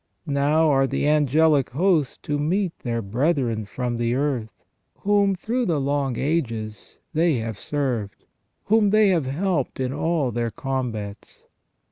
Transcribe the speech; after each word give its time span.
Now 0.25 0.67
are 0.67 0.87
the 0.87 1.07
angelic 1.07 1.69
hosts 1.69 2.17
to 2.23 2.39
meet 2.39 2.79
their 2.79 3.03
brethren 3.03 3.65
from 3.65 3.97
the 3.97 4.15
earth, 4.15 4.63
whom, 5.01 5.35
through 5.35 5.67
the 5.67 5.79
long 5.79 6.17
ages, 6.17 6.97
they 7.13 7.35
have 7.35 7.59
served; 7.59 8.25
whom 8.63 8.89
they 8.89 9.09
have 9.09 9.27
helped 9.27 9.79
in 9.79 9.93
all 9.93 10.31
their 10.31 10.49
combats. 10.49 11.45